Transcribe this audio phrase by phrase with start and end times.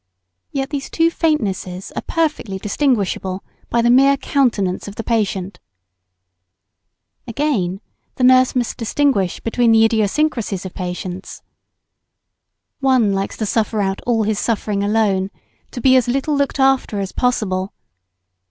[0.51, 5.59] Yet these two faintnesses are perfectly distinguishable, by the mere countenance of the patient.
[7.27, 11.43] [Sidenote: Peculiarities of patients.] Again, the nurse must distinguish between the idiosyncracies of patients.
[12.79, 15.29] One likes to suffer out all his suffering alone,
[15.69, 17.71] to be as little looked after as possible.